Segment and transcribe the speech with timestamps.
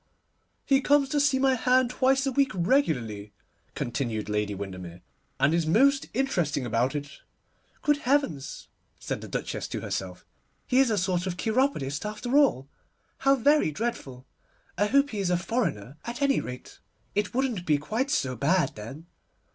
[0.65, 3.33] 'He comes to see my hand twice a week regularly,'
[3.75, 5.01] continued Lady Windermere,
[5.39, 7.19] 'and is most interesting about it.'
[7.83, 8.67] 'Good heavens!'
[8.99, 10.25] said the Duchess to herself,
[10.65, 12.67] 'he is a sort of cheiropodist after all.
[13.19, 14.25] How very dreadful.
[14.75, 16.79] I hope he is a foreigner at any rate.
[17.13, 19.05] It wouldn't be quite so bad then.